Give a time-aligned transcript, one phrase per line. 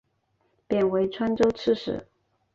[0.67, 2.07] 贬为川州刺史。